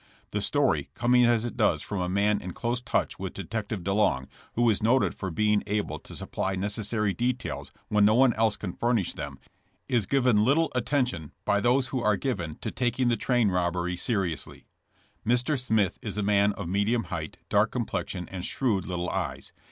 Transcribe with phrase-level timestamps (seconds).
[0.31, 4.29] The story, coming as it does from a man in close touch with Detective DeLong,
[4.55, 8.57] who is noted for be ing able to supply necessary details when no one else
[8.57, 9.37] can furnish them,
[9.87, 14.65] is given little attention by those who are given to taking the train robbery seriously.
[15.23, 15.55] Mr.
[15.55, 19.51] Smith is a man of medium height, dark complexion and shrewd little eyes.